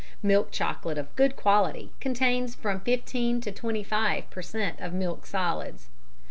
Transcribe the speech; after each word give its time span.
Milk 0.23 0.49
chocolate 0.51 0.97
of 0.97 1.15
good 1.15 1.35
quality 1.35 1.91
contains 2.01 2.55
from 2.55 2.79
15 2.79 3.39
to 3.41 3.51
25 3.51 4.27
per 4.31 4.41
cent. 4.41 4.79
of 4.79 4.93
milk 4.93 5.27
solids. 5.27 5.89